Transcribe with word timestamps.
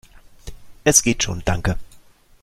Es 0.83 1.03
geht 1.03 1.21
schon, 1.21 1.43
danke! 1.45 1.77